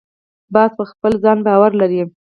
باز 0.53 0.69
پر 0.77 0.85
خپل 0.91 1.13
ځان 1.23 1.37
باور 1.45 1.71
لري 1.81 2.01